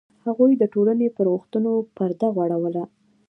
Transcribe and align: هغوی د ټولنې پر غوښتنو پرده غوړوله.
هغوی 0.25 0.51
د 0.57 0.63
ټولنې 0.73 1.07
پر 1.15 1.25
غوښتنو 1.33 1.71
پرده 1.95 2.27
غوړوله. 2.35 2.83